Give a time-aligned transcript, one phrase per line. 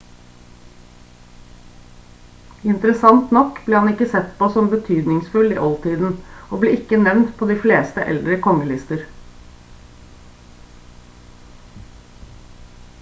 [2.71, 7.37] interessant nok ble han ikke sett på som betydningsfull i oldtiden og ble ikke nevnt
[7.43, 9.07] på de fleste eldre kongelister